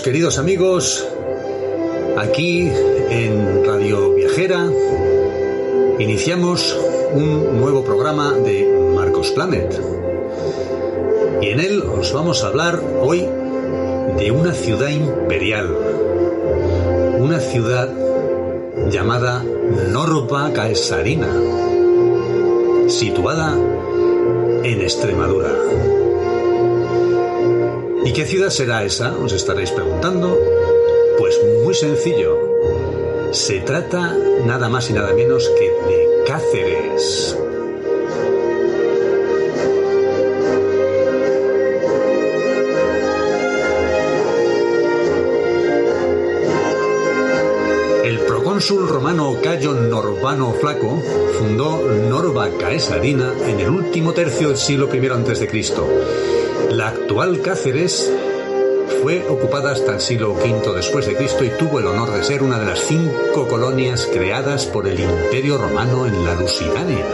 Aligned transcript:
queridos 0.00 0.38
amigos. 0.38 1.06
Aquí 2.16 2.70
en 3.10 3.64
Radio 3.64 4.14
Viajera 4.14 4.70
iniciamos 5.98 6.78
un 7.12 7.60
nuevo 7.60 7.84
programa 7.84 8.32
de 8.32 8.64
Marcos 8.94 9.32
Planet. 9.32 9.80
Y 11.40 11.48
en 11.48 11.60
él 11.60 11.82
os 11.82 12.12
vamos 12.12 12.42
a 12.42 12.48
hablar 12.48 12.80
hoy 13.00 13.26
de 14.18 14.30
una 14.30 14.52
ciudad 14.52 14.88
imperial. 14.88 15.76
Una 17.18 17.40
ciudad 17.40 17.90
llamada 18.88 19.44
Norba 19.90 20.52
Caesarina, 20.52 21.28
situada 22.88 23.56
en 24.62 24.80
Extremadura. 24.80 26.01
¿Y 28.04 28.12
qué 28.12 28.24
ciudad 28.26 28.50
será 28.50 28.82
esa? 28.84 29.16
Os 29.16 29.32
estaréis 29.32 29.70
preguntando. 29.70 30.38
Pues 31.18 31.38
muy 31.62 31.72
sencillo. 31.72 32.36
Se 33.30 33.60
trata 33.60 34.16
nada 34.44 34.68
más 34.68 34.90
y 34.90 34.92
nada 34.92 35.14
menos 35.14 35.48
que 35.56 35.64
de 35.64 36.08
Cáceres. 36.26 37.38
El 48.04 48.18
procónsul 48.26 48.88
romano 48.88 49.36
Cayo 49.40 49.74
Norbano 49.74 50.52
Flaco 50.54 51.00
fundó 51.38 51.82
Norba 52.08 52.50
Caesarina 52.58 53.32
en 53.46 53.60
el 53.60 53.70
último 53.70 54.12
tercio 54.12 54.48
del 54.48 54.56
siglo 54.56 54.88
I 54.92 55.06
a.C. 55.06 56.31
La 56.72 56.88
actual 56.88 57.42
Cáceres 57.42 58.10
fue 59.02 59.22
ocupada 59.28 59.72
hasta 59.72 59.92
el 59.92 60.00
siglo 60.00 60.32
V 60.32 60.74
después 60.74 61.04
de 61.04 61.14
Cristo 61.14 61.44
y 61.44 61.50
tuvo 61.50 61.80
el 61.80 61.86
honor 61.86 62.10
de 62.10 62.24
ser 62.24 62.42
una 62.42 62.58
de 62.58 62.64
las 62.64 62.78
cinco 62.80 63.46
colonias 63.46 64.08
creadas 64.10 64.64
por 64.64 64.88
el 64.88 64.98
Imperio 64.98 65.58
Romano 65.58 66.06
en 66.06 66.24
la 66.24 66.34
Lusitania. 66.34 67.04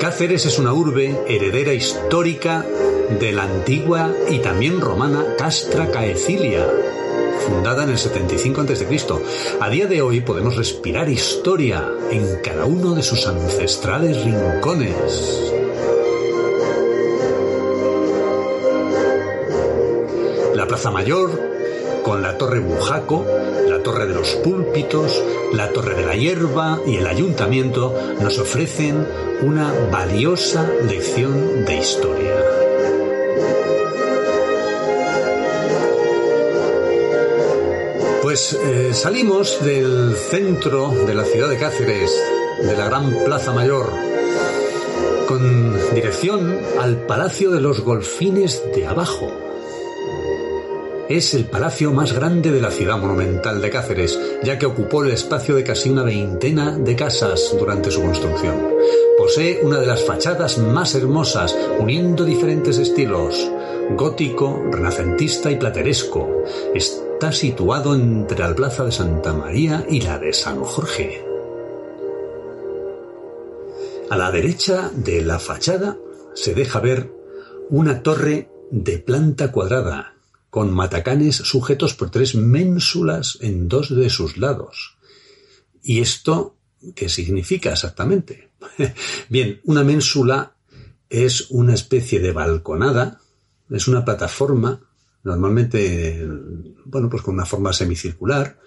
Cáceres 0.00 0.46
es 0.46 0.58
una 0.58 0.72
urbe 0.72 1.16
heredera 1.28 1.72
histórica 1.72 2.66
de 3.20 3.30
la 3.30 3.44
antigua 3.44 4.12
y 4.30 4.40
también 4.40 4.80
romana 4.80 5.24
Castra 5.38 5.92
Caecilia, 5.92 6.68
fundada 7.40 7.84
en 7.84 7.90
el 7.90 7.98
75 7.98 8.60
a.C. 8.60 8.86
A 9.60 9.68
día 9.68 9.86
de 9.86 10.02
hoy 10.02 10.20
podemos 10.20 10.56
respirar 10.56 11.08
historia 11.08 11.88
en 12.10 12.40
cada 12.42 12.64
uno 12.64 12.94
de 12.94 13.02
sus 13.02 13.26
ancestrales 13.26 14.22
rincones. 14.24 15.52
La 20.54 20.66
Plaza 20.66 20.90
Mayor, 20.90 21.30
con 22.02 22.22
la 22.22 22.38
Torre 22.38 22.60
Bujaco, 22.60 23.26
la 23.68 23.82
Torre 23.82 24.06
de 24.06 24.14
los 24.14 24.28
Púlpitos, 24.36 25.22
la 25.52 25.70
Torre 25.70 25.94
de 25.94 26.06
la 26.06 26.16
Hierba 26.16 26.78
y 26.86 26.96
el 26.96 27.06
Ayuntamiento 27.06 27.94
nos 28.20 28.38
ofrecen 28.38 29.06
una 29.42 29.72
valiosa 29.90 30.68
lección 30.88 31.64
de 31.64 31.76
historia. 31.76 32.63
Pues 38.34 38.52
eh, 38.52 38.92
salimos 38.92 39.64
del 39.64 40.16
centro 40.16 40.90
de 41.06 41.14
la 41.14 41.22
ciudad 41.22 41.48
de 41.48 41.56
Cáceres, 41.56 42.10
de 42.60 42.76
la 42.76 42.86
Gran 42.86 43.14
Plaza 43.24 43.52
Mayor, 43.52 43.92
con 45.28 45.94
dirección 45.94 46.58
al 46.80 47.06
Palacio 47.06 47.52
de 47.52 47.60
los 47.60 47.82
Golfines 47.82 48.60
de 48.74 48.88
Abajo. 48.88 49.30
Es 51.08 51.32
el 51.34 51.44
palacio 51.44 51.92
más 51.92 52.12
grande 52.12 52.50
de 52.50 52.60
la 52.60 52.72
ciudad 52.72 52.98
monumental 52.98 53.62
de 53.62 53.70
Cáceres, 53.70 54.18
ya 54.42 54.58
que 54.58 54.66
ocupó 54.66 55.04
el 55.04 55.12
espacio 55.12 55.54
de 55.54 55.62
casi 55.62 55.90
una 55.90 56.02
veintena 56.02 56.76
de 56.76 56.96
casas 56.96 57.54
durante 57.56 57.92
su 57.92 58.02
construcción. 58.02 58.56
Posee 59.16 59.60
una 59.62 59.78
de 59.78 59.86
las 59.86 60.02
fachadas 60.02 60.58
más 60.58 60.96
hermosas, 60.96 61.56
uniendo 61.78 62.24
diferentes 62.24 62.78
estilos, 62.78 63.48
gótico, 63.96 64.60
renacentista 64.72 65.52
y 65.52 65.56
plateresco. 65.56 66.42
Está 67.24 67.38
situado 67.38 67.94
entre 67.94 68.38
la 68.38 68.54
Plaza 68.54 68.84
de 68.84 68.92
Santa 68.92 69.32
María 69.32 69.86
y 69.88 70.02
la 70.02 70.18
de 70.18 70.34
San 70.34 70.60
Jorge. 70.60 71.24
A 74.10 74.16
la 74.18 74.30
derecha 74.30 74.90
de 74.94 75.22
la 75.22 75.38
fachada 75.38 75.96
se 76.34 76.52
deja 76.52 76.80
ver 76.80 77.10
una 77.70 78.02
torre 78.02 78.50
de 78.70 78.98
planta 78.98 79.52
cuadrada, 79.52 80.16
con 80.50 80.70
matacanes 80.70 81.36
sujetos 81.36 81.94
por 81.94 82.10
tres 82.10 82.34
ménsulas 82.34 83.38
en 83.40 83.68
dos 83.68 83.96
de 83.96 84.10
sus 84.10 84.36
lados. 84.36 84.98
¿Y 85.82 86.00
esto 86.00 86.56
qué 86.94 87.08
significa 87.08 87.72
exactamente? 87.72 88.50
Bien, 89.30 89.62
una 89.64 89.82
ménsula 89.82 90.56
es 91.08 91.46
una 91.48 91.72
especie 91.72 92.20
de 92.20 92.32
balconada, 92.32 93.22
es 93.70 93.88
una 93.88 94.04
plataforma, 94.04 94.82
normalmente, 95.24 96.26
bueno, 96.84 97.08
pues 97.08 97.22
con 97.22 97.34
una 97.34 97.46
forma 97.46 97.72
semicircular, 97.72 98.58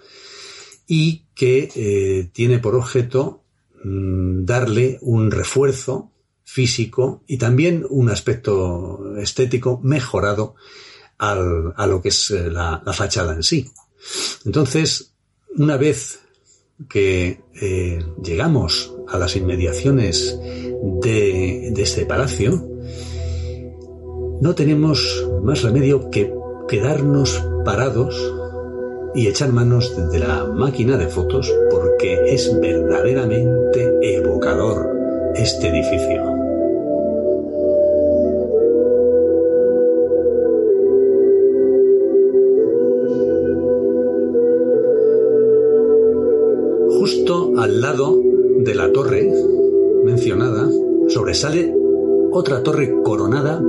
y 0.86 1.26
que 1.34 1.70
eh, 1.74 2.30
tiene 2.32 2.58
por 2.58 2.74
objeto 2.74 3.44
mm, 3.84 4.44
darle 4.44 4.98
un 5.02 5.30
refuerzo 5.30 6.12
físico 6.42 7.22
y 7.26 7.36
también 7.36 7.84
un 7.88 8.08
aspecto 8.08 9.14
estético 9.18 9.80
mejorado 9.82 10.54
al, 11.18 11.74
a 11.76 11.86
lo 11.86 12.00
que 12.00 12.08
es 12.08 12.30
eh, 12.30 12.50
la, 12.50 12.82
la, 12.84 12.92
fachada 12.92 13.34
en 13.34 13.42
sí. 13.42 13.70
Entonces, 14.46 15.12
una 15.56 15.76
vez 15.76 16.20
que 16.88 17.42
eh, 17.60 18.04
llegamos 18.22 18.94
a 19.08 19.18
las 19.18 19.36
inmediaciones 19.36 20.38
de, 20.40 21.70
de 21.74 21.82
este 21.82 22.06
palacio, 22.06 22.66
no 24.40 24.54
tenemos 24.54 25.28
más 25.42 25.62
remedio 25.62 26.10
que 26.10 26.32
quedarnos 26.68 27.42
parados 27.64 28.34
y 29.14 29.26
echar 29.26 29.52
manos 29.52 29.96
de 30.12 30.18
la 30.18 30.44
máquina 30.44 30.98
de 30.98 31.08
fotos 31.08 31.52
porque 31.70 32.34
es 32.34 32.60
verdaderamente 32.60 33.96
evocador 34.02 34.86
este 35.34 35.68
edificio. 35.68 36.22
Justo 46.98 47.52
al 47.58 47.80
lado 47.80 48.20
de 48.58 48.74
la 48.74 48.92
torre 48.92 49.32
mencionada 50.04 50.68
sobresale 51.08 51.74
otra 52.30 52.62
torre 52.62 52.94
coronada 53.02 53.62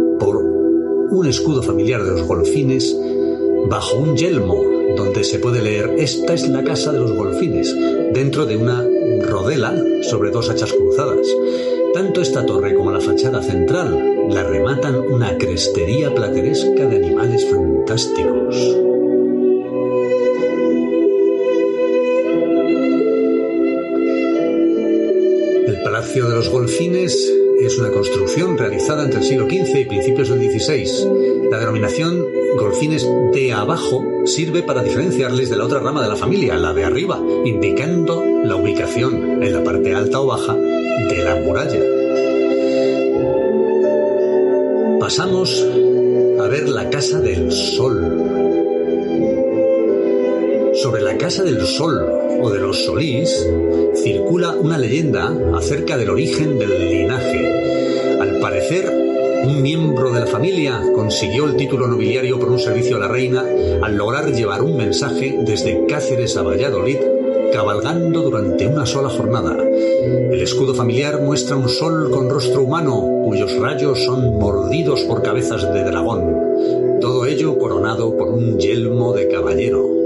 un 1.12 1.28
escudo 1.28 1.64
familiar 1.64 2.04
de 2.04 2.12
los 2.12 2.28
golfines 2.28 2.96
bajo 3.68 3.98
un 3.98 4.16
yelmo 4.16 4.64
donde 4.96 5.24
se 5.24 5.40
puede 5.40 5.62
leer 5.62 5.96
Esta 5.98 6.34
es 6.34 6.48
la 6.48 6.64
casa 6.64 6.92
de 6.92 7.00
los 7.00 7.12
golfines, 7.14 7.76
dentro 8.14 8.46
de 8.46 8.58
una 8.58 8.86
rodela 9.22 9.76
sobre 10.02 10.32
dos 10.32 10.50
hachas 10.50 10.74
cruzadas. 10.74 11.28
Tanto 11.94 12.22
esta 12.22 12.46
torre 12.46 12.76
como 12.76 12.92
la 12.92 13.02
fachada 13.02 13.42
central 13.42 14.28
la 14.30 14.44
rematan 14.44 14.96
una 14.98 15.38
crestería 15.38 16.14
plateresca 16.14 16.86
de 16.86 16.96
animales 16.96 17.46
fantásticos. 17.50 18.56
El 25.68 25.82
Palacio 25.84 26.30
de 26.30 26.36
los 26.36 26.50
Golfines 26.50 27.39
es 27.66 27.78
una 27.78 27.92
construcción 27.92 28.58
realizada 28.58 29.04
entre 29.04 29.20
el 29.20 29.26
siglo 29.26 29.46
XV 29.46 29.80
y 29.80 29.86
principios 29.86 30.30
del 30.30 30.40
XVI. 30.40 31.50
La 31.52 31.60
denominación 31.60 32.26
golfines 32.58 33.08
de 33.34 33.54
abajo 33.54 34.04
sirve 34.26 34.64
para 34.64 34.84
diferenciarles 34.84 35.50
de 35.50 35.58
la 35.58 35.66
otra 35.66 35.80
rama 35.80 36.02
de 36.02 36.10
la 36.10 36.16
familia, 36.16 36.58
la 36.58 36.74
de 36.74 36.86
arriba, 36.86 37.22
indicando 37.46 38.24
la 38.44 38.56
ubicación 38.56 39.44
en 39.44 39.54
la 39.54 39.64
parte 39.64 39.94
alta 39.94 40.20
o 40.22 40.28
baja 40.28 40.56
de 40.56 41.24
la 41.24 41.36
muralla. 41.36 41.80
Pasamos 45.00 45.66
a 46.40 46.48
ver 46.48 46.70
la 46.70 46.90
Casa 46.90 47.20
del 47.20 47.52
Sol. 47.52 48.26
Sobre 50.74 51.02
la 51.02 51.18
Casa 51.18 51.44
del 51.44 51.66
Sol 51.66 52.19
o 52.42 52.50
de 52.50 52.60
los 52.60 52.86
Solís 52.86 53.48
circula 53.96 54.52
una 54.52 54.78
leyenda 54.78 55.34
acerca 55.56 55.98
del 55.98 56.10
origen 56.10 56.58
del 56.58 56.90
linaje. 56.90 58.18
Al 58.20 58.40
parecer, 58.40 58.92
un 59.44 59.62
miembro 59.62 60.12
de 60.12 60.20
la 60.20 60.26
familia 60.26 60.82
consiguió 60.94 61.46
el 61.46 61.56
título 61.56 61.88
nobiliario 61.88 62.40
por 62.40 62.50
un 62.50 62.60
servicio 62.60 62.98
a 62.98 63.00
la 63.00 63.08
reina 63.08 63.46
al 63.82 63.96
lograr 63.96 64.32
llevar 64.34 64.62
un 64.62 64.76
mensaje 64.78 65.40
desde 65.42 65.86
Cáceres 65.86 66.36
a 66.38 66.44
Valladolid 66.44 66.98
cabalgando 67.52 68.22
durante 68.22 68.68
una 68.68 68.86
sola 68.86 69.10
jornada. 69.10 69.58
El 69.58 70.42
escudo 70.42 70.76
familiar 70.76 71.22
muestra 71.22 71.56
un 71.56 71.70
sol 71.70 72.12
con 72.12 72.30
rostro 72.30 72.64
humano, 72.64 73.24
cuyos 73.26 73.58
rayos 73.58 74.04
son 74.04 74.38
mordidos 74.38 75.02
por 75.04 75.24
cabezas 75.24 75.74
de 75.74 75.84
dragón. 75.84 77.00
Todo 77.02 77.26
ello 77.26 77.58
coronado 77.58 78.16
por 78.18 78.30
un 78.30 78.60
yelmo 78.60 79.14
de 79.14 79.28
caballero. 79.28 79.99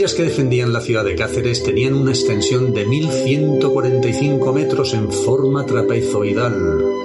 Murallas 0.00 0.16
que 0.16 0.22
defendían 0.22 0.72
la 0.72 0.80
ciudad 0.80 1.04
de 1.04 1.14
Cáceres 1.14 1.62
tenían 1.62 1.92
una 1.92 2.12
extensión 2.12 2.72
de 2.72 2.86
1.145 2.86 4.54
metros 4.54 4.94
en 4.94 5.12
forma 5.12 5.66
trapezoidal. 5.66 6.54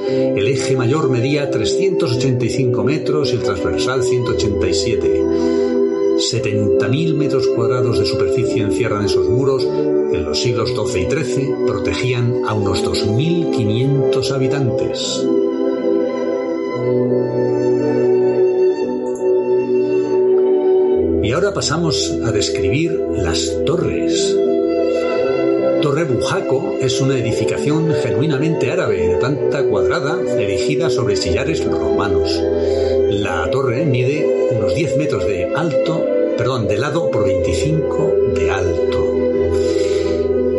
El 0.07 0.47
eje 0.47 0.77
mayor 0.77 1.09
medía 1.09 1.51
385 1.51 2.83
metros 2.85 3.33
y 3.33 3.35
el 3.35 3.43
transversal 3.43 4.01
187. 4.01 5.23
70.000 6.19 7.15
metros 7.15 7.47
cuadrados 7.47 7.99
de 7.99 8.05
superficie 8.05 8.61
encierran 8.61 9.03
esos 9.03 9.27
muros 9.27 9.65
que 9.65 10.17
en 10.17 10.23
los 10.23 10.41
siglos 10.41 10.69
XII 10.69 11.01
y 11.01 11.11
XIII 11.11 11.53
protegían 11.67 12.43
a 12.47 12.53
unos 12.53 12.81
2.500 12.85 14.31
habitantes. 14.31 15.25
Pasamos 21.55 22.13
a 22.25 22.33
describir 22.33 22.99
las 23.15 23.49
torres. 23.65 24.37
Torre 25.81 26.03
Bujaco 26.03 26.75
es 26.81 26.99
una 26.99 27.17
edificación 27.17 27.93
genuinamente 27.93 28.73
árabe 28.73 29.07
de 29.07 29.15
planta 29.15 29.63
cuadrada 29.63 30.19
erigida 30.37 30.89
sobre 30.89 31.15
sillares 31.15 31.63
romanos. 31.63 32.43
La 33.09 33.49
torre 33.51 33.85
mide 33.85 34.49
unos 34.51 34.75
10 34.75 34.97
metros 34.97 35.25
de 35.25 35.45
alto, 35.55 36.05
perdón, 36.37 36.67
de 36.67 36.77
lado 36.77 37.09
por 37.09 37.23
25 37.23 38.15
de 38.35 38.51
alto. 38.51 39.15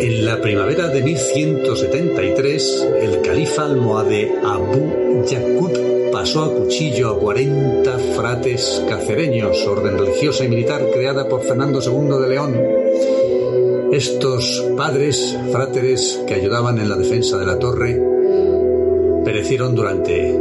En 0.00 0.24
la 0.24 0.40
primavera 0.40 0.88
de 0.88 1.02
1173, 1.02 2.88
el 3.02 3.20
califa 3.20 3.66
almohade 3.66 4.32
Abu 4.42 5.26
Yaqub 5.26 5.85
pasó 6.26 6.42
a 6.42 6.52
cuchillo 6.52 7.10
a 7.10 7.20
40 7.20 7.98
frates 8.16 8.82
cacereños, 8.88 9.64
orden 9.64 9.96
religiosa 9.96 10.44
y 10.44 10.48
militar 10.48 10.84
creada 10.92 11.28
por 11.28 11.44
Fernando 11.44 11.80
II 11.80 12.20
de 12.20 12.28
León. 12.28 12.60
Estos 13.92 14.66
padres, 14.76 15.38
fráteres 15.52 16.20
que 16.26 16.34
ayudaban 16.34 16.80
en 16.80 16.88
la 16.88 16.96
defensa 16.96 17.38
de 17.38 17.46
la 17.46 17.60
torre, 17.60 18.02
perecieron 19.24 19.76
durante 19.76 20.36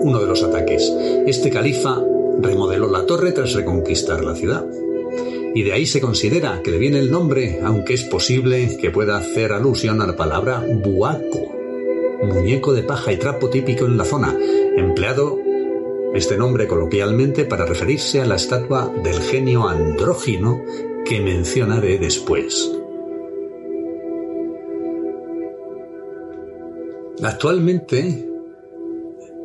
uno 0.00 0.18
de 0.18 0.26
los 0.26 0.42
ataques. 0.42 0.90
Este 1.26 1.50
califa 1.50 2.02
remodeló 2.40 2.90
la 2.90 3.04
torre 3.04 3.32
tras 3.32 3.52
reconquistar 3.52 4.24
la 4.24 4.34
ciudad. 4.34 4.64
Y 5.54 5.62
de 5.62 5.74
ahí 5.74 5.84
se 5.84 6.00
considera 6.00 6.62
que 6.64 6.70
le 6.70 6.78
viene 6.78 7.00
el 7.00 7.10
nombre, 7.10 7.60
aunque 7.62 7.92
es 7.92 8.04
posible 8.04 8.78
que 8.78 8.90
pueda 8.90 9.18
hacer 9.18 9.52
alusión 9.52 10.00
a 10.00 10.06
la 10.06 10.16
palabra 10.16 10.64
buaco, 10.66 11.57
muñeco 12.22 12.72
de 12.72 12.82
paja 12.82 13.12
y 13.12 13.16
trapo 13.16 13.48
típico 13.50 13.86
en 13.86 13.96
la 13.96 14.04
zona, 14.04 14.36
empleado 14.76 15.38
este 16.14 16.36
nombre 16.36 16.66
coloquialmente 16.66 17.44
para 17.44 17.66
referirse 17.66 18.20
a 18.20 18.26
la 18.26 18.36
estatua 18.36 18.92
del 19.02 19.20
genio 19.20 19.68
andrógino 19.68 20.62
que 21.04 21.20
mencionaré 21.20 21.98
después. 21.98 22.72
Actualmente, 27.22 28.28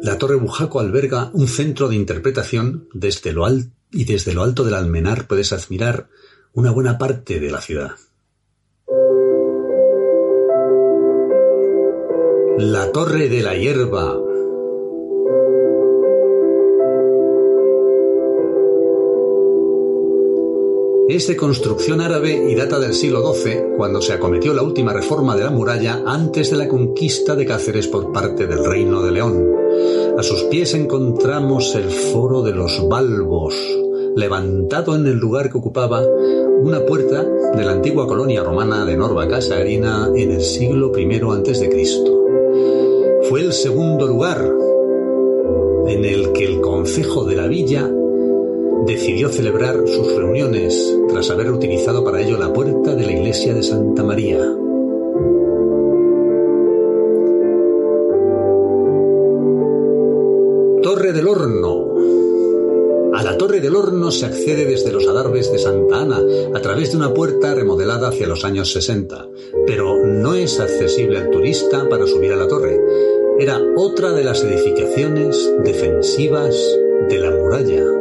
la 0.01 0.17
Torre 0.17 0.35
Bujaco 0.35 0.79
alberga 0.79 1.31
un 1.33 1.47
centro 1.47 1.89
de 1.89 1.95
interpretación 1.95 2.87
desde 2.93 3.33
lo 3.33 3.45
alto 3.45 3.71
y 3.91 4.05
desde 4.05 4.33
lo 4.33 4.43
alto 4.43 4.63
del 4.63 4.73
almenar 4.73 5.27
puedes 5.27 5.53
admirar 5.53 6.07
una 6.53 6.71
buena 6.71 6.97
parte 6.97 7.39
de 7.39 7.51
la 7.51 7.61
ciudad. 7.61 7.91
La 12.57 12.91
Torre 12.91 13.29
de 13.29 13.41
la 13.41 13.55
Hierba 13.55 14.15
Es 21.09 21.27
de 21.27 21.35
construcción 21.35 21.99
árabe 21.99 22.51
y 22.51 22.53
data 22.53 22.79
del 22.79 22.93
siglo 22.93 23.33
XII, 23.33 23.75
cuando 23.75 24.01
se 24.01 24.13
acometió 24.13 24.53
la 24.53 24.61
última 24.61 24.93
reforma 24.93 25.35
de 25.35 25.43
la 25.45 25.49
muralla 25.49 26.03
antes 26.05 26.51
de 26.51 26.57
la 26.57 26.67
conquista 26.67 27.35
de 27.35 27.47
Cáceres 27.47 27.87
por 27.87 28.11
parte 28.11 28.45
del 28.45 28.63
Reino 28.63 29.01
de 29.01 29.11
León. 29.11 29.55
A 30.17 30.21
sus 30.21 30.43
pies 30.43 30.75
encontramos 30.75 31.73
el 31.73 31.89
Foro 31.89 32.43
de 32.43 32.53
los 32.53 32.87
Balbos, 32.87 33.55
levantado 34.15 34.95
en 34.95 35.07
el 35.07 35.17
lugar 35.17 35.49
que 35.49 35.57
ocupaba 35.57 36.03
una 36.03 36.85
puerta 36.85 37.23
de 37.23 37.65
la 37.65 37.71
antigua 37.71 38.05
colonia 38.05 38.43
romana 38.43 38.85
de 38.85 38.95
Norva 38.95 39.27
Casagrina 39.27 40.11
en 40.15 40.31
el 40.31 40.41
siglo 40.41 40.91
I 40.95 41.05
a.C. 41.15 42.12
Fue 43.33 43.41
el 43.41 43.53
segundo 43.53 44.05
lugar 44.05 44.47
en 45.87 46.05
el 46.05 46.33
que 46.33 46.45
el 46.45 46.61
concejo 46.61 47.25
de 47.25 47.35
la 47.35 47.47
villa 47.47 47.91
decidió 48.85 49.29
celebrar 49.29 49.87
sus 49.87 50.15
reuniones 50.15 50.95
tras 51.09 51.31
haber 51.31 51.51
utilizado 51.51 52.03
para 52.03 52.21
ello 52.21 52.37
la 52.37 52.53
puerta 52.53 52.93
de 52.93 53.07
la 53.07 53.11
iglesia 53.11 53.55
de 53.55 53.63
Santa 53.63 54.03
María. 54.03 54.37
Torre 60.83 61.11
del 61.11 61.27
Horno. 61.27 61.87
A 63.15 63.23
la 63.23 63.35
Torre 63.35 63.61
del 63.61 63.75
Horno 63.75 64.11
se 64.11 64.27
accede 64.27 64.65
desde 64.65 64.91
los 64.91 65.07
adarves 65.07 65.51
de 65.51 65.57
Santa 65.57 66.01
Ana 66.01 66.21
a 66.53 66.61
través 66.61 66.91
de 66.91 66.97
una 66.97 67.11
puerta 67.15 67.55
remodelada 67.55 68.09
hacia 68.09 68.27
los 68.27 68.45
años 68.45 68.71
60, 68.71 69.27
pero 69.65 70.05
no 70.05 70.35
es 70.35 70.59
accesible 70.59 71.17
al 71.17 71.31
turista 71.31 71.89
para 71.89 72.05
subir 72.05 72.31
a 72.31 72.35
la 72.35 72.47
torre. 72.47 72.79
Era 73.39 73.59
otra 73.75 74.11
de 74.13 74.23
las 74.23 74.43
edificaciones 74.43 75.51
defensivas 75.63 76.55
de 77.09 77.17
la 77.17 77.31
muralla. 77.31 77.92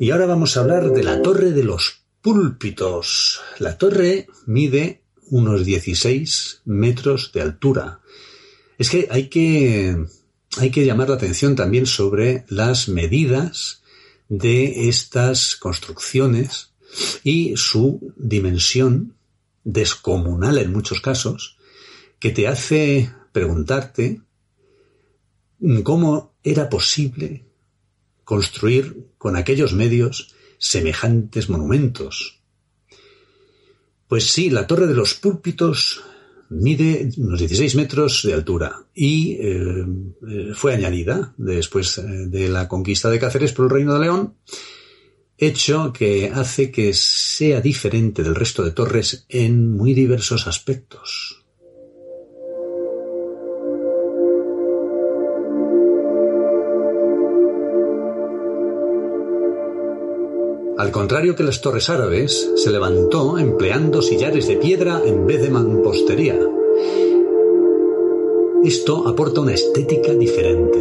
Y 0.00 0.12
ahora 0.12 0.24
vamos 0.24 0.56
a 0.56 0.60
hablar 0.60 0.92
de 0.92 1.02
la 1.02 1.20
torre 1.20 1.52
de 1.52 1.62
los 1.62 2.00
púlpitos. 2.22 3.42
La 3.58 3.76
torre 3.76 4.28
mide 4.46 5.02
unos 5.28 5.66
16 5.66 6.62
metros 6.64 7.32
de 7.34 7.42
altura. 7.42 8.00
Es 8.78 8.88
que 8.88 9.08
hay 9.10 9.28
que, 9.28 10.06
hay 10.56 10.70
que 10.70 10.86
llamar 10.86 11.10
la 11.10 11.16
atención 11.16 11.54
también 11.54 11.84
sobre 11.84 12.46
las 12.48 12.88
medidas 12.88 13.82
de 14.30 14.88
estas 14.88 15.54
construcciones 15.54 16.72
y 17.22 17.58
su 17.58 18.14
dimensión 18.16 19.16
descomunal 19.64 20.56
en 20.56 20.72
muchos 20.72 21.02
casos, 21.02 21.58
que 22.18 22.30
te 22.30 22.48
hace 22.48 23.12
preguntarte 23.32 24.22
cómo 25.84 26.32
era 26.42 26.70
posible 26.70 27.49
construir 28.30 29.08
con 29.18 29.34
aquellos 29.34 29.74
medios 29.74 30.36
semejantes 30.56 31.48
monumentos. 31.50 32.38
Pues 34.06 34.30
sí, 34.30 34.50
la 34.50 34.68
Torre 34.68 34.86
de 34.86 34.94
los 34.94 35.14
Púlpitos 35.14 36.00
mide 36.48 37.10
unos 37.16 37.40
16 37.40 37.74
metros 37.74 38.22
de 38.22 38.34
altura 38.34 38.84
y 38.94 39.32
eh, 39.32 39.84
eh, 40.28 40.52
fue 40.54 40.74
añadida 40.74 41.34
después 41.38 41.98
eh, 41.98 42.02
de 42.28 42.48
la 42.48 42.68
conquista 42.68 43.10
de 43.10 43.18
Cáceres 43.18 43.52
por 43.52 43.64
el 43.64 43.72
Reino 43.72 43.94
de 43.94 44.00
León, 44.00 44.34
hecho 45.36 45.92
que 45.92 46.30
hace 46.32 46.70
que 46.70 46.92
sea 46.94 47.60
diferente 47.60 48.22
del 48.22 48.36
resto 48.36 48.62
de 48.62 48.70
torres 48.70 49.26
en 49.28 49.76
muy 49.76 49.92
diversos 49.92 50.46
aspectos. 50.46 51.39
Al 60.80 60.92
contrario 60.92 61.36
que 61.36 61.42
las 61.42 61.60
torres 61.60 61.90
árabes, 61.90 62.52
se 62.56 62.70
levantó 62.70 63.38
empleando 63.38 64.00
sillares 64.00 64.48
de 64.48 64.56
piedra 64.56 65.02
en 65.04 65.26
vez 65.26 65.42
de 65.42 65.50
mampostería. 65.50 66.40
Esto 68.64 69.06
aporta 69.06 69.42
una 69.42 69.52
estética 69.52 70.14
diferente. 70.14 70.78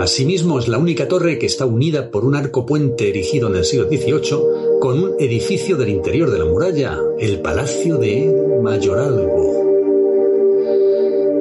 Asimismo, 0.00 0.58
es 0.58 0.66
la 0.66 0.78
única 0.78 1.06
torre 1.06 1.38
que 1.38 1.46
está 1.46 1.64
unida 1.64 2.10
por 2.10 2.24
un 2.24 2.34
arco 2.34 2.66
puente 2.66 3.08
erigido 3.08 3.46
en 3.46 3.54
el 3.54 3.64
siglo 3.64 3.86
XVIII 3.86 4.80
con 4.80 5.00
un 5.00 5.14
edificio 5.20 5.76
del 5.76 5.90
interior 5.90 6.28
de 6.32 6.40
la 6.40 6.44
muralla, 6.44 6.98
el 7.20 7.40
Palacio 7.40 7.98
de 7.98 8.58
Mayoralgo. 8.60 9.63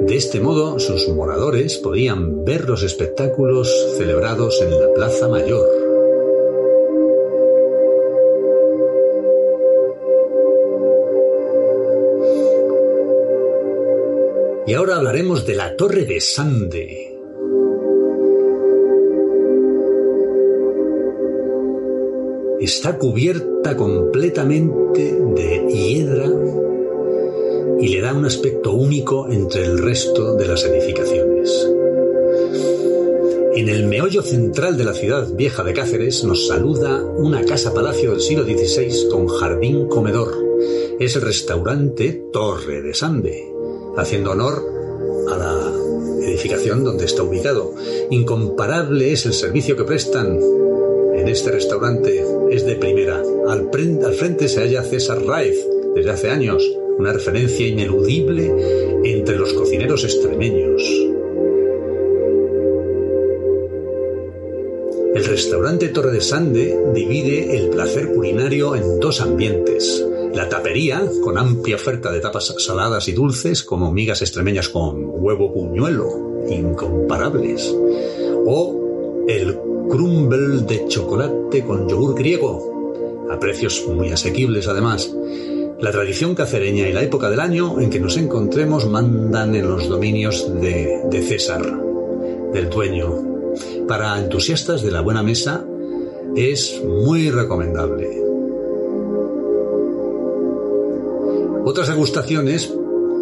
De 0.05 0.17
este 0.17 0.41
modo, 0.41 0.79
sus 0.79 1.07
moradores 1.07 1.77
podían 1.77 2.43
ver 2.43 2.67
los 2.67 2.83
espectáculos 2.83 3.69
celebrados 3.97 4.61
en 4.61 4.77
la 4.77 4.93
Plaza 4.93 5.29
Mayor. 5.29 5.69
Y 14.67 14.73
ahora 14.73 14.97
hablaremos 14.97 15.45
de 15.45 15.55
la 15.55 15.75
Torre 15.77 16.03
de 16.03 16.19
Sande. 16.19 17.17
Está 22.59 22.97
cubierta 22.97 23.77
completamente 23.77 25.17
de 25.35 25.65
hiedra 25.69 26.29
y 27.83 27.89
le 27.89 27.99
da 27.99 28.13
un 28.13 28.23
aspecto 28.23 28.71
único 28.71 29.27
entre 29.29 29.65
el 29.65 29.77
resto 29.77 30.35
de 30.35 30.47
las 30.47 30.63
edificaciones. 30.63 31.67
En 33.55 33.67
el 33.67 33.87
meollo 33.87 34.21
central 34.21 34.77
de 34.77 34.85
la 34.85 34.93
ciudad 34.93 35.27
vieja 35.33 35.65
de 35.65 35.73
Cáceres 35.73 36.23
nos 36.23 36.47
saluda 36.47 37.03
una 37.03 37.43
casa-palacio 37.43 38.11
del 38.11 38.21
siglo 38.21 38.45
XVI 38.45 39.09
con 39.09 39.27
jardín 39.27 39.89
comedor. 39.89 40.33
Es 40.97 41.17
el 41.17 41.23
restaurante 41.23 42.23
Torre 42.31 42.81
de 42.81 42.93
Sande, 42.93 43.51
haciendo 43.97 44.31
honor 44.31 44.63
a 45.29 45.37
la 45.37 46.25
edificación 46.25 46.85
donde 46.85 47.03
está 47.03 47.23
ubicado. 47.23 47.75
Incomparable 48.09 49.11
es 49.11 49.25
el 49.25 49.33
servicio 49.33 49.75
que 49.75 49.83
prestan 49.83 50.39
en 51.15 51.27
este 51.27 51.51
restaurante, 51.51 52.25
es 52.49 52.65
de 52.65 52.77
primera. 52.77 53.21
Al, 53.49 53.69
frente 54.15 54.47
se 54.47 54.61
halla 54.61 54.83
César 54.83 55.21
Raez, 55.25 55.67
desde 55.93 56.11
hace 56.11 56.29
años, 56.29 56.63
una 56.97 57.13
referencia 57.13 57.67
ineludible 57.67 59.01
entre 59.03 59.37
los 59.37 59.53
cocineros 59.53 60.03
extremeños. 60.03 60.81
El 65.15 65.25
restaurante 65.25 65.89
Torre 65.89 66.11
de 66.11 66.21
Sande 66.21 66.75
divide 66.93 67.55
el 67.55 67.69
placer 67.69 68.11
culinario 68.13 68.75
en 68.75 68.99
dos 68.99 69.21
ambientes. 69.21 70.03
La 70.33 70.49
tapería, 70.49 71.07
con 71.21 71.37
amplia 71.37 71.75
oferta 71.75 72.11
de 72.11 72.19
tapas 72.19 72.55
saladas 72.57 73.07
y 73.07 73.11
dulces, 73.11 73.63
como 73.63 73.91
migas 73.91 74.23
extremeñas 74.23 74.69
con 74.69 75.05
huevo 75.05 75.53
puñuelo, 75.53 76.43
incomparables. 76.49 77.71
O 78.45 79.25
el 79.27 79.55
crumble 79.87 80.63
de 80.63 80.87
chocolate 80.87 81.63
con 81.63 81.87
yogur 81.87 82.15
griego, 82.15 83.27
a 83.29 83.39
precios 83.39 83.85
muy 83.87 84.09
asequibles 84.09 84.67
además. 84.67 85.13
La 85.83 85.91
tradición 85.91 86.33
cacereña 86.33 86.87
y 86.87 86.93
la 86.93 87.03
época 87.03 87.29
del 87.29 87.41
año 87.41 87.81
en 87.81 87.89
que 87.89 87.99
nos 87.99 88.15
encontremos 88.15 88.87
mandan 88.87 89.53
en 89.53 89.67
los 89.67 89.89
dominios 89.89 90.49
de, 90.61 91.21
César, 91.27 91.61
del 92.53 92.69
dueño. 92.69 93.53
Para 93.85 94.17
entusiastas 94.17 94.81
de 94.81 94.91
la 94.91 95.01
buena 95.01 95.23
mesa 95.23 95.65
es 96.37 96.81
muy 96.85 97.29
recomendable. 97.31 98.07
Otras 101.65 101.89
degustaciones 101.89 102.73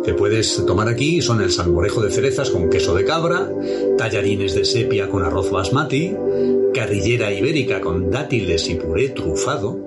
que 0.06 0.13
puedes 0.13 0.63
tomar 0.63 0.88
aquí 0.88 1.20
son 1.24 1.41
el 1.41 1.51
salmorejo 1.51 2.03
de 2.03 2.12
cerezas 2.12 2.51
con 2.51 2.70
queso 2.70 2.94
de 2.94 3.06
cabra, 3.06 3.51
tallarines 3.98 4.53
de 4.53 4.65
sepia 4.65 5.10
con 5.10 5.24
arroz 5.24 5.50
basmati, 5.50 6.15
carrillera 6.75 7.34
ibérica 7.34 7.82
con 7.82 8.12
dátiles 8.12 8.70
y 8.70 8.75
puré 8.75 9.10
trufado, 9.10 9.80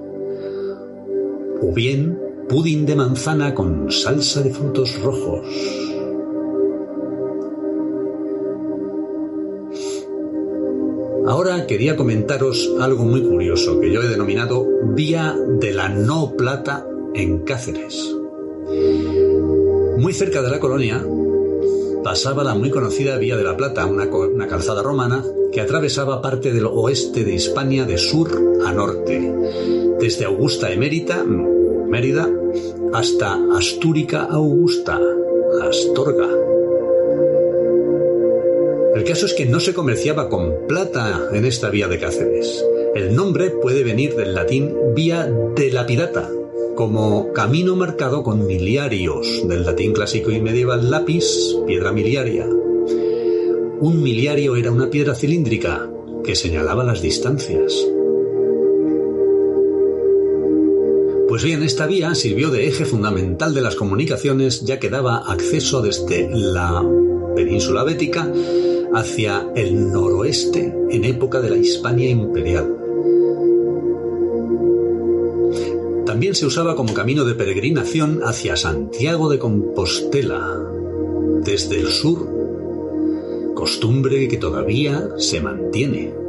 o 1.62 1.72
bien 1.72 2.23
Pudín 2.48 2.86
de 2.86 2.94
manzana 2.94 3.54
con 3.54 3.90
salsa 3.90 4.42
de 4.42 4.50
frutos 4.50 5.00
rojos. 5.02 5.46
Ahora 11.26 11.66
quería 11.66 11.96
comentaros 11.96 12.70
algo 12.80 13.04
muy 13.04 13.22
curioso 13.22 13.80
que 13.80 13.90
yo 13.90 14.02
he 14.02 14.08
denominado 14.08 14.66
Vía 14.94 15.34
de 15.58 15.72
la 15.72 15.88
No 15.88 16.34
Plata 16.36 16.86
en 17.14 17.38
Cáceres. 17.40 18.14
Muy 19.98 20.12
cerca 20.12 20.42
de 20.42 20.50
la 20.50 20.60
colonia 20.60 21.02
pasaba 22.04 22.44
la 22.44 22.54
muy 22.54 22.70
conocida 22.70 23.16
Vía 23.16 23.38
de 23.38 23.44
la 23.44 23.56
Plata, 23.56 23.86
una, 23.86 24.04
una, 24.04 24.46
calzada 24.46 24.82
romana 24.82 25.24
que 25.50 25.62
atravesaba 25.62 26.20
parte 26.20 26.52
del 26.52 26.66
oeste 26.66 27.24
de 27.24 27.34
Hispania 27.34 27.86
de 27.86 27.96
sur 27.96 28.28
a 28.66 28.72
norte, 28.72 29.32
desde 29.98 30.26
Augusta 30.26 30.70
Emérita, 30.70 31.24
Mérida 31.94 32.28
hasta 32.92 33.38
Astúrica 33.56 34.24
Augusta, 34.24 34.98
Astorga. 35.62 36.28
El 38.96 39.04
caso 39.04 39.26
es 39.26 39.34
que 39.34 39.46
no 39.46 39.60
se 39.60 39.74
comerciaba 39.74 40.28
con 40.28 40.66
plata 40.66 41.28
en 41.32 41.44
esta 41.44 41.70
vía 41.70 41.86
de 41.86 42.00
Cáceres. 42.00 42.64
El 42.96 43.14
nombre 43.14 43.50
puede 43.50 43.84
venir 43.84 44.16
del 44.16 44.34
latín 44.34 44.74
vía 44.96 45.32
de 45.54 45.70
la 45.70 45.86
pirata, 45.86 46.28
como 46.74 47.32
camino 47.32 47.76
marcado 47.76 48.24
con 48.24 48.44
miliarios, 48.44 49.46
del 49.46 49.64
latín 49.64 49.92
clásico 49.92 50.32
y 50.32 50.40
medieval 50.40 50.90
lápiz, 50.90 51.54
piedra 51.64 51.92
miliaria. 51.92 52.48
Un 53.78 54.02
miliario 54.02 54.56
era 54.56 54.72
una 54.72 54.90
piedra 54.90 55.14
cilíndrica 55.14 55.88
que 56.24 56.34
señalaba 56.34 56.82
las 56.82 57.00
distancias. 57.00 57.86
Pues 61.28 61.42
bien, 61.42 61.62
esta 61.62 61.86
vía 61.86 62.14
sirvió 62.14 62.50
de 62.50 62.68
eje 62.68 62.84
fundamental 62.84 63.54
de 63.54 63.62
las 63.62 63.76
comunicaciones 63.76 64.62
ya 64.62 64.78
que 64.78 64.90
daba 64.90 65.18
acceso 65.18 65.80
desde 65.80 66.28
la 66.30 66.84
península 67.34 67.82
bética 67.82 68.30
hacia 68.94 69.48
el 69.56 69.90
noroeste 69.90 70.74
en 70.90 71.04
época 71.04 71.40
de 71.40 71.50
la 71.50 71.56
Hispania 71.56 72.10
imperial. 72.10 72.76
También 76.06 76.34
se 76.34 76.46
usaba 76.46 76.76
como 76.76 76.94
camino 76.94 77.24
de 77.24 77.34
peregrinación 77.34 78.20
hacia 78.22 78.56
Santiago 78.56 79.28
de 79.28 79.38
Compostela, 79.38 80.62
desde 81.42 81.80
el 81.80 81.88
sur, 81.88 82.28
costumbre 83.54 84.28
que 84.28 84.36
todavía 84.36 85.08
se 85.16 85.40
mantiene. 85.40 86.23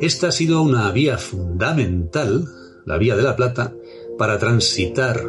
Esta 0.00 0.28
ha 0.28 0.32
sido 0.32 0.60
una 0.60 0.90
vía 0.92 1.16
fundamental, 1.16 2.44
la 2.84 2.98
vía 2.98 3.16
de 3.16 3.22
la 3.22 3.34
Plata, 3.34 3.74
para 4.18 4.38
transitar 4.38 5.24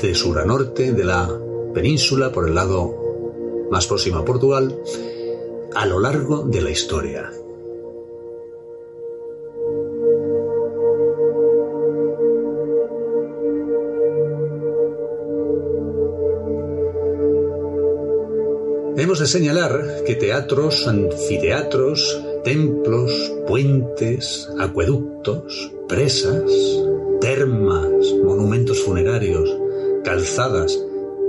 de 0.00 0.14
sur 0.14 0.38
a 0.38 0.44
norte 0.46 0.92
de 0.92 1.04
la 1.04 1.28
península 1.74 2.32
por 2.32 2.48
el 2.48 2.54
lado 2.54 3.68
más 3.70 3.86
próximo 3.86 4.18
a 4.18 4.24
Portugal 4.24 4.80
a 5.74 5.84
lo 5.84 6.00
largo 6.00 6.44
de 6.44 6.62
la 6.62 6.70
historia. 6.70 7.30
Hemos 18.96 19.18
de 19.18 19.26
señalar 19.26 20.02
que 20.06 20.14
teatros, 20.14 20.88
anfiteatros, 20.88 22.25
templos, 22.46 23.10
puentes, 23.48 24.48
acueductos, 24.60 25.72
presas, 25.88 26.48
termas, 27.20 27.90
monumentos 28.22 28.84
funerarios, 28.84 29.52
calzadas 30.04 30.80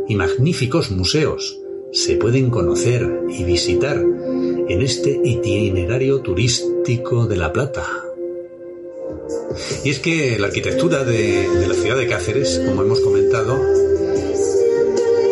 y 0.07 0.13
magníficos 0.13 0.91
museos 0.91 1.59
se 1.91 2.17
pueden 2.17 2.51
conocer 2.51 3.09
y 3.29 3.43
visitar 3.45 3.97
en 3.97 4.81
este 4.83 5.19
itinerario 5.23 6.21
turístico 6.21 7.25
de 7.25 7.37
La 7.37 7.51
Plata. 7.51 7.87
Y 9.83 9.89
es 9.89 9.97
que 9.97 10.37
la 10.37 10.47
arquitectura 10.47 11.03
de, 11.03 11.47
la 11.67 11.73
ciudad 11.73 11.97
de 11.97 12.07
Cáceres, 12.07 12.61
como 12.63 12.83
hemos 12.83 12.99
comentado, 12.99 13.59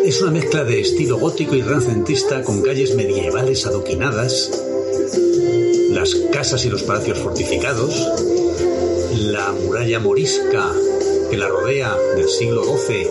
es 0.04 0.20
una 0.20 0.32
mezcla 0.32 0.64
de 0.64 0.80
estilo 0.80 1.16
gótico 1.18 1.54
y 1.54 1.62
renacentista 1.62 2.42
con 2.42 2.60
calles 2.62 2.96
medievales 2.96 3.64
adoquinadas 3.66 4.65
las 6.06 6.14
casas 6.30 6.64
y 6.64 6.70
los 6.70 6.84
palacios 6.84 7.18
fortificados, 7.18 7.92
la 9.16 9.50
muralla 9.52 9.98
morisca 9.98 10.72
que 11.28 11.36
la 11.36 11.48
rodea 11.48 11.96
del 12.14 12.28
siglo 12.28 12.62
XII, 12.62 13.08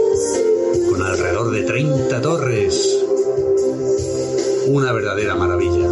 con 0.90 1.02
alrededor 1.02 1.52
de 1.52 1.64
30 1.64 2.22
torres, 2.22 2.98
una 4.68 4.94
verdadera 4.94 5.36
maravilla. 5.36 5.90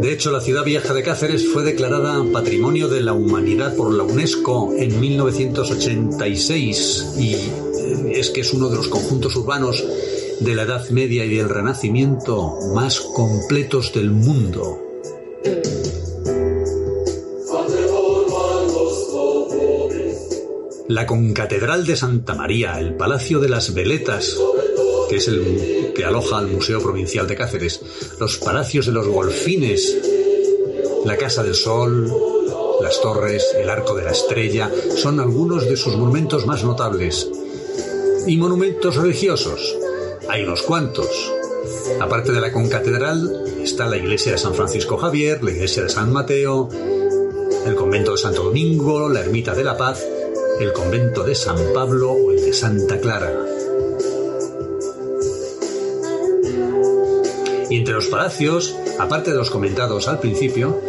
De 0.00 0.14
hecho, 0.14 0.30
la 0.30 0.40
ciudad 0.40 0.64
vieja 0.64 0.94
de 0.94 1.02
Cáceres 1.02 1.46
fue 1.46 1.62
declarada 1.62 2.24
Patrimonio 2.32 2.88
de 2.88 3.02
la 3.02 3.12
Humanidad 3.12 3.76
por 3.76 3.92
la 3.92 4.04
UNESCO 4.04 4.72
en 4.78 4.98
1986 4.98 7.16
y 7.18 7.67
es 8.10 8.30
que 8.30 8.40
es 8.40 8.52
uno 8.52 8.68
de 8.68 8.76
los 8.76 8.88
conjuntos 8.88 9.36
urbanos 9.36 9.84
de 10.40 10.54
la 10.54 10.62
Edad 10.62 10.88
Media 10.90 11.24
y 11.24 11.36
del 11.36 11.48
Renacimiento 11.48 12.54
más 12.74 13.00
completos 13.00 13.92
del 13.92 14.10
mundo. 14.10 14.82
La 20.88 21.06
concatedral 21.06 21.84
de 21.84 21.96
Santa 21.96 22.34
María, 22.34 22.80
el 22.80 22.94
Palacio 22.94 23.40
de 23.40 23.48
las 23.48 23.74
Veletas, 23.74 24.36
que 25.08 25.16
es 25.16 25.28
el 25.28 25.92
que 25.94 26.04
aloja 26.04 26.38
al 26.38 26.48
Museo 26.48 26.80
Provincial 26.82 27.26
de 27.26 27.36
Cáceres, 27.36 27.80
los 28.18 28.38
palacios 28.38 28.86
de 28.86 28.92
los 28.92 29.06
Golfines, 29.06 29.96
la 31.04 31.16
Casa 31.16 31.42
del 31.42 31.54
Sol, 31.54 32.10
las 32.80 33.00
torres, 33.00 33.54
el 33.56 33.68
Arco 33.68 33.94
de 33.94 34.04
la 34.04 34.12
Estrella, 34.12 34.70
son 34.96 35.20
algunos 35.20 35.68
de 35.68 35.76
sus 35.76 35.96
monumentos 35.96 36.46
más 36.46 36.64
notables. 36.64 37.28
Y 38.28 38.36
monumentos 38.36 38.94
religiosos, 38.94 39.76
hay 40.28 40.44
unos 40.44 40.62
cuantos. 40.62 41.32
Aparte 42.00 42.30
de 42.30 42.40
la 42.40 42.52
concatedral, 42.52 43.44
está 43.62 43.86
la 43.86 43.96
iglesia 43.96 44.32
de 44.32 44.38
San 44.38 44.54
Francisco 44.54 44.96
Javier, 44.98 45.42
la 45.42 45.50
iglesia 45.50 45.82
de 45.82 45.88
San 45.88 46.12
Mateo, 46.12 46.68
el 47.66 47.74
convento 47.74 48.12
de 48.12 48.18
Santo 48.18 48.44
Domingo, 48.44 49.08
la 49.08 49.20
ermita 49.20 49.54
de 49.54 49.64
la 49.64 49.76
Paz 49.76 50.04
el 50.60 50.72
convento 50.72 51.22
de 51.22 51.36
San 51.36 51.56
Pablo 51.72 52.10
o 52.12 52.32
el 52.32 52.40
de 52.44 52.52
Santa 52.52 52.98
Clara. 53.00 53.32
Y 57.70 57.76
entre 57.76 57.94
los 57.94 58.06
palacios, 58.08 58.74
aparte 58.98 59.30
de 59.30 59.36
los 59.36 59.50
comentados 59.50 60.08
al 60.08 60.18
principio, 60.18 60.80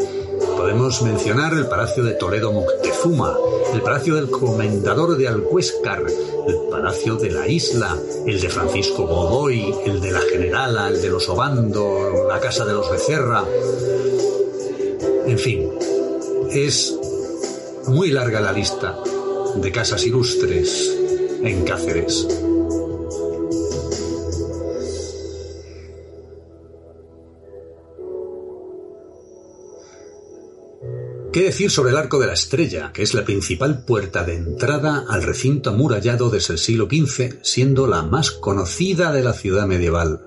podemos 0.58 1.04
mencionar 1.04 1.54
el 1.54 1.68
Palacio 1.68 2.04
de 2.04 2.14
Toledo 2.14 2.52
Moctezuma, 3.00 3.38
el 3.74 3.82
Palacio 3.82 4.16
del 4.16 4.30
Comendador 4.30 5.16
de 5.16 5.30
Alcuéscar, 5.30 6.04
el 6.48 6.56
Palacio 6.70 7.16
de 7.16 7.32
la 7.32 7.48
Isla, 7.48 7.98
el 8.26 8.42
de 8.42 8.50
Francisco 8.50 9.08
Godoy, 9.08 9.74
el 9.86 10.02
de 10.02 10.12
la 10.12 10.20
Generala, 10.20 10.90
el 10.90 11.02
de 11.02 11.10
los 11.10 11.30
Obando, 11.30 12.26
la 12.28 12.42
Casa 12.42 12.66
de 12.66 12.74
los 12.74 12.92
Becerra. 12.92 13.46
En 15.26 15.40
fin, 15.40 15.72
es 16.52 16.94
muy 17.88 18.12
larga 18.12 18.42
la 18.42 18.52
lista 18.52 18.98
de 19.56 19.72
casas 19.72 20.06
ilustres 20.06 20.94
en 21.42 21.64
Cáceres. 21.64 22.49
¿Qué 31.32 31.44
decir 31.44 31.70
sobre 31.70 31.92
el 31.92 31.98
Arco 31.98 32.18
de 32.18 32.26
la 32.26 32.34
Estrella, 32.34 32.92
que 32.92 33.04
es 33.04 33.14
la 33.14 33.24
principal 33.24 33.86
puerta 33.86 34.24
de 34.24 34.34
entrada 34.34 35.06
al 35.08 35.22
recinto 35.22 35.70
amurallado 35.70 36.32
desde 36.32 36.54
el 36.54 36.60
siglo 36.60 36.88
XV, 36.90 37.44
siendo 37.44 37.86
la 37.86 38.02
más 38.02 38.32
conocida 38.32 39.12
de 39.12 39.22
la 39.22 39.34
ciudad 39.34 39.68
medieval? 39.68 40.26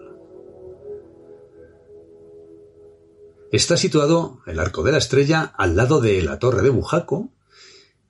Está 3.50 3.76
situado 3.76 4.42
el 4.46 4.60
Arco 4.60 4.84
de 4.84 4.92
la 4.92 4.98
Estrella 4.98 5.52
al 5.58 5.74
lado 5.74 6.00
de 6.00 6.22
la 6.22 6.38
Torre 6.38 6.62
de 6.62 6.70
Bujaco, 6.70 7.30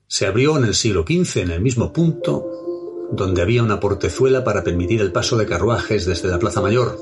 se 0.05 0.27
abrió 0.27 0.55
en 0.59 0.65
el 0.65 0.75
siglo 0.75 1.03
XV 1.03 1.37
en 1.37 1.49
el 1.49 1.61
mismo 1.61 1.91
punto 1.93 3.09
donde 3.11 3.41
había 3.41 3.63
una 3.63 3.79
portezuela 3.79 4.43
para 4.43 4.63
permitir 4.63 5.01
el 5.01 5.11
paso 5.11 5.35
de 5.35 5.47
carruajes 5.47 6.05
desde 6.05 6.29
la 6.29 6.37
Plaza 6.37 6.61
Mayor. 6.61 6.99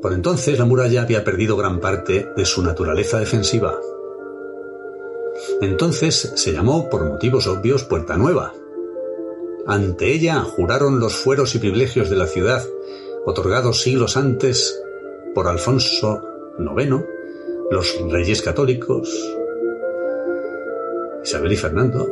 Por 0.00 0.12
entonces 0.12 0.56
la 0.56 0.64
muralla 0.64 1.02
había 1.02 1.24
perdido 1.24 1.56
gran 1.56 1.80
parte 1.80 2.28
de 2.36 2.44
su 2.44 2.62
naturaleza 2.62 3.18
defensiva. 3.18 3.74
Entonces 5.60 6.32
se 6.34 6.52
llamó, 6.52 6.88
por 6.88 7.04
motivos 7.04 7.46
obvios, 7.46 7.84
Puerta 7.84 8.16
Nueva. 8.16 8.52
Ante 9.66 10.12
ella 10.12 10.40
juraron 10.42 11.00
los 11.00 11.14
fueros 11.14 11.54
y 11.54 11.58
privilegios 11.58 12.08
de 12.08 12.16
la 12.16 12.26
ciudad, 12.26 12.64
otorgados 13.24 13.82
siglos 13.82 14.16
antes 14.16 14.80
por 15.34 15.48
Alfonso 15.48 16.22
IX, 16.58 17.04
los 17.70 17.98
reyes 18.10 18.42
católicos, 18.42 19.08
Isabel 21.24 21.52
y 21.52 21.56
Fernando, 21.56 22.06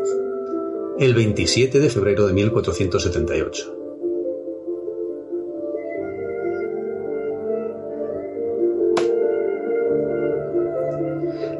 el 0.98 1.14
27 1.14 1.78
de 1.78 1.90
febrero 1.90 2.26
de 2.26 2.32
1478. 2.32 3.83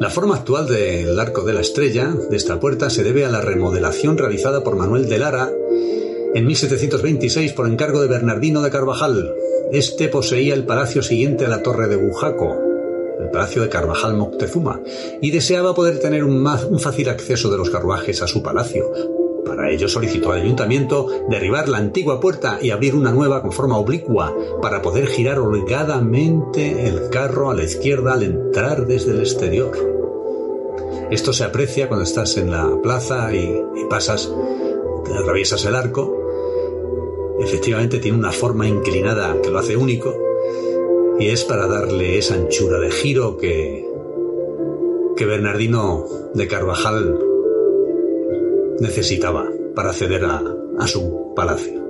La 0.04 0.10
forma 0.10 0.34
actual 0.34 0.66
del 0.66 1.18
arco 1.18 1.44
de 1.44 1.54
la 1.54 1.62
estrella 1.62 2.14
de 2.28 2.36
esta 2.36 2.60
puerta 2.60 2.90
se 2.90 3.02
debe 3.02 3.24
a 3.24 3.30
la 3.30 3.40
remodelación 3.40 4.18
realizada 4.18 4.62
por 4.62 4.76
Manuel 4.76 5.08
de 5.08 5.18
Lara 5.18 5.50
en 6.34 6.46
1726 6.46 7.54
por 7.54 7.66
encargo 7.66 8.02
de 8.02 8.08
Bernardino 8.08 8.60
de 8.60 8.70
Carvajal. 8.70 9.34
Este 9.72 10.10
poseía 10.10 10.52
el 10.52 10.66
palacio 10.66 11.02
siguiente 11.02 11.46
a 11.46 11.48
la 11.48 11.62
torre 11.62 11.88
de 11.88 11.96
Bujaco, 11.96 12.54
el 13.18 13.30
palacio 13.30 13.62
de 13.62 13.70
Carvajal 13.70 14.14
Moctezuma, 14.14 14.82
y 15.22 15.30
deseaba 15.30 15.74
poder 15.74 15.98
tener 16.00 16.22
un, 16.22 16.46
un 16.46 16.80
fácil 16.80 17.08
acceso 17.08 17.50
de 17.50 17.56
los 17.56 17.70
carruajes 17.70 18.20
a 18.20 18.26
su 18.26 18.42
palacio. 18.42 19.23
Para 19.44 19.70
ello 19.70 19.88
solicitó 19.88 20.32
al 20.32 20.42
ayuntamiento 20.42 21.08
derribar 21.28 21.68
la 21.68 21.78
antigua 21.78 22.20
puerta 22.20 22.58
y 22.60 22.70
abrir 22.70 22.94
una 22.94 23.12
nueva 23.12 23.42
con 23.42 23.52
forma 23.52 23.76
oblicua 23.76 24.34
para 24.62 24.80
poder 24.80 25.06
girar 25.06 25.38
holgadamente 25.38 26.88
el 26.88 27.10
carro 27.10 27.50
a 27.50 27.54
la 27.54 27.64
izquierda 27.64 28.14
al 28.14 28.22
entrar 28.22 28.86
desde 28.86 29.12
el 29.12 29.20
exterior. 29.20 29.72
Esto 31.10 31.32
se 31.32 31.44
aprecia 31.44 31.88
cuando 31.88 32.04
estás 32.04 32.36
en 32.36 32.50
la 32.50 32.78
plaza 32.82 33.34
y, 33.34 33.62
pasas, 33.90 34.32
atraviesas 35.14 35.64
el 35.66 35.74
arco. 35.74 36.20
Efectivamente 37.40 37.98
tiene 37.98 38.16
una 38.16 38.32
forma 38.32 38.66
inclinada 38.66 39.36
que 39.42 39.50
lo 39.50 39.58
hace 39.58 39.76
único 39.76 40.14
y 41.18 41.28
es 41.28 41.44
para 41.44 41.66
darle 41.66 42.18
esa 42.18 42.34
anchura 42.34 42.78
de 42.78 42.90
giro 42.90 43.36
que, 43.36 43.86
que 45.16 45.26
Bernardino 45.26 46.06
de 46.32 46.48
Carvajal 46.48 47.33
necesitaba 48.80 49.48
para 49.74 49.90
acceder 49.90 50.24
a, 50.24 50.86
su 50.86 51.32
palacio. 51.34 51.82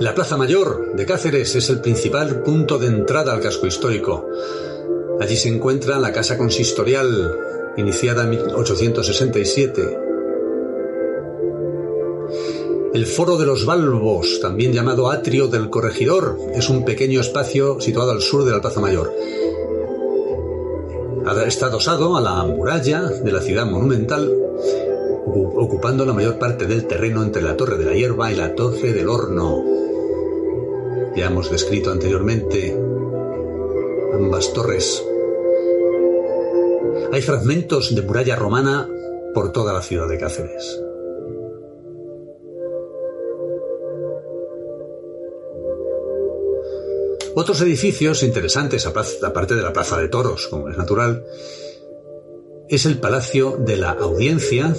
La 0.00 0.14
Plaza 0.14 0.36
Mayor 0.36 0.94
de 0.94 1.06
Cáceres 1.06 1.54
es 1.54 1.70
el 1.70 1.80
principal 1.80 2.42
punto 2.42 2.78
de 2.78 2.88
entrada 2.88 3.32
al 3.32 3.40
casco 3.40 3.66
histórico. 3.66 4.28
Allí 5.20 5.36
se 5.36 5.48
encuentra 5.48 5.98
la 5.98 6.12
casa 6.12 6.36
consistorial 6.36 7.38
iniciada 7.76 8.24
en 8.24 8.30
1867. 8.30 10.03
El 12.94 13.06
Foro 13.06 13.36
de 13.36 13.44
los 13.44 13.66
Balbos, 13.66 14.40
también 14.40 14.72
llamado 14.72 15.10
Atrio 15.10 15.48
del 15.48 15.68
Corregidor, 15.68 16.38
es 16.54 16.70
un 16.70 16.84
pequeño 16.84 17.20
espacio 17.20 17.80
situado 17.80 18.12
al 18.12 18.22
sur 18.22 18.44
de 18.44 18.52
la 18.52 18.60
Plaza 18.60 18.80
Mayor. 18.80 19.12
Está 21.46 21.66
adosado 21.66 22.16
a 22.16 22.20
la 22.20 22.44
muralla 22.44 23.02
de 23.02 23.32
la 23.32 23.40
ciudad 23.40 23.66
monumental, 23.66 24.32
ocupando 25.26 26.06
la 26.06 26.12
mayor 26.12 26.38
parte 26.38 26.66
del 26.66 26.86
terreno 26.86 27.22
entre 27.22 27.42
la 27.42 27.56
Torre 27.56 27.76
de 27.76 27.84
la 27.84 27.94
Hierba 27.94 28.32
y 28.32 28.36
la 28.36 28.54
Torre 28.54 28.92
del 28.92 29.08
Horno. 29.08 29.62
Ya 31.16 31.26
hemos 31.26 31.50
descrito 31.50 31.90
anteriormente 31.90 32.78
ambas 34.14 34.52
torres 34.52 35.02
hay 37.14 37.22
fragmentos 37.22 37.94
de 37.94 38.02
muralla 38.02 38.34
romana 38.34 38.88
por 39.34 39.52
toda 39.52 39.72
la 39.72 39.82
ciudad 39.82 40.08
de 40.08 40.18
Cáceres. 40.18 40.83
Otros 47.36 47.60
edificios 47.62 48.22
interesantes, 48.22 48.86
aparte 48.86 49.56
de 49.56 49.62
la 49.62 49.72
Plaza 49.72 49.98
de 49.98 50.08
Toros, 50.08 50.46
como 50.46 50.68
es 50.68 50.76
natural, 50.76 51.24
es 52.68 52.86
el 52.86 52.98
Palacio 52.98 53.56
de 53.58 53.76
la 53.76 53.90
Audiencia 53.90 54.74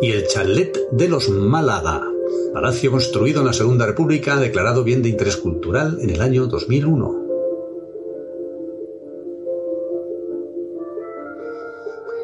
y 0.00 0.12
el 0.12 0.26
Chalet 0.26 0.78
de 0.90 1.08
los 1.08 1.28
Málaga, 1.28 2.02
palacio 2.54 2.90
construido 2.90 3.40
en 3.40 3.46
la 3.46 3.52
Segunda 3.52 3.84
República, 3.84 4.36
declarado 4.36 4.84
bien 4.84 5.02
de 5.02 5.10
interés 5.10 5.36
cultural 5.36 5.98
en 6.00 6.10
el 6.10 6.22
año 6.22 6.46
2001. 6.46 7.26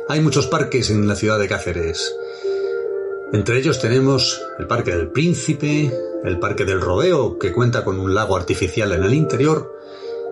Hay 0.08 0.20
muchos 0.20 0.46
parques 0.46 0.88
en 0.88 1.06
la 1.06 1.14
ciudad 1.14 1.38
de 1.38 1.48
Cáceres. 1.48 2.14
Entre 3.32 3.58
ellos 3.58 3.80
tenemos 3.80 4.40
el 4.58 4.66
Parque 4.66 4.94
del 4.94 5.08
Príncipe, 5.08 5.92
el 6.24 6.38
Parque 6.38 6.64
del 6.64 6.80
Rodeo, 6.80 7.38
que 7.38 7.52
cuenta 7.52 7.84
con 7.84 7.98
un 7.98 8.14
lago 8.14 8.36
artificial 8.36 8.92
en 8.92 9.02
el 9.02 9.14
interior, 9.14 9.72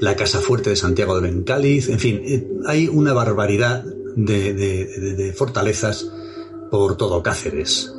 la 0.00 0.16
Casa 0.16 0.40
Fuerte 0.40 0.70
de 0.70 0.74
Santiago 0.74 1.14
de 1.14 1.30
Bencáliz, 1.30 1.88
en 1.90 2.00
fin, 2.00 2.20
eh, 2.24 2.44
hay 2.66 2.88
una 2.88 3.12
barbaridad 3.12 3.84
de, 4.16 5.32
fortalezas 5.36 6.10
por 6.72 6.96
todo 6.96 7.22
Cáceres, 7.22 7.94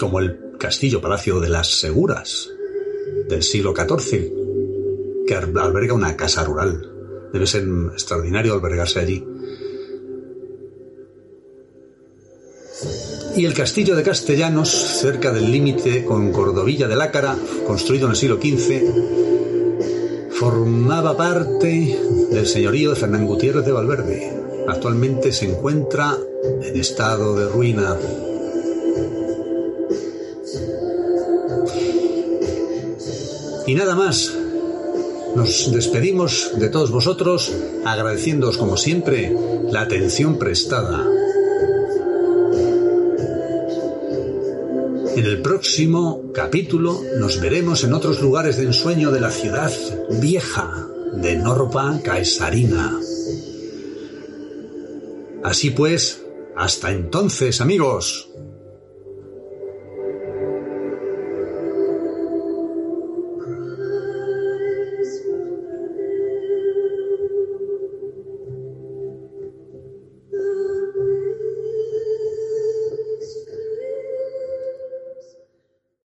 como 0.00 0.20
el 0.20 0.56
castillo 0.58 1.02
Palacio 1.02 1.38
de 1.38 1.50
las 1.50 1.80
Seguras 1.80 2.48
del 3.28 3.42
siglo 3.42 3.74
XIV, 3.76 4.32
que 5.26 5.34
alberga 5.34 5.92
una 5.92 6.16
casa 6.16 6.44
rural. 6.44 7.28
Debe 7.30 7.46
ser 7.46 7.68
extraordinario 7.92 8.54
albergarse 8.54 9.00
allí. 9.00 9.22
Y 13.36 13.44
el 13.44 13.54
castillo 13.54 13.94
de 13.96 14.02
Castellanos, 14.02 14.70
cerca 14.70 15.32
del 15.32 15.50
límite 15.50 16.04
con 16.04 16.32
Cordovilla 16.32 16.88
de 16.88 16.96
Lácara, 16.96 17.36
construido 17.66 18.06
en 18.06 18.10
el 18.12 18.16
siglo 18.16 18.36
XV, 18.36 20.30
formaba 20.30 21.16
parte 21.16 21.98
del 22.30 22.46
señorío 22.46 22.90
de 22.90 22.96
Fernán 22.96 23.26
Gutiérrez 23.26 23.64
de 23.64 23.72
Valverde. 23.72 24.32
Actualmente 24.68 25.32
se 25.32 25.46
encuentra 25.46 26.16
en 26.62 26.76
estado 26.78 27.36
de 27.36 27.48
ruina. 27.48 27.96
Y 33.66 33.74
nada 33.74 33.94
más. 33.94 34.32
Nos 35.36 35.70
despedimos 35.70 36.50
de 36.56 36.68
todos 36.70 36.90
vosotros 36.90 37.52
agradeciéndoos 37.84 38.58
como 38.58 38.76
siempre 38.76 39.32
la 39.70 39.82
atención 39.82 40.38
prestada. 40.38 41.06
En 45.16 45.26
el 45.26 45.42
próximo 45.42 46.30
capítulo 46.32 47.02
nos 47.18 47.40
veremos 47.40 47.82
en 47.84 47.92
otros 47.92 48.20
lugares 48.20 48.56
de 48.56 48.64
ensueño 48.64 49.10
de 49.10 49.20
la 49.20 49.30
ciudad 49.30 49.72
vieja 50.20 50.88
de 51.14 51.36
Norpa 51.36 52.00
Caesarina. 52.02 52.98
Así 55.42 55.70
pues, 55.70 56.24
hasta 56.56 56.92
entonces, 56.92 57.60
amigos. 57.60 58.29